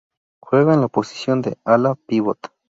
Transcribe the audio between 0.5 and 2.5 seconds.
en la posición de Ala-pivot.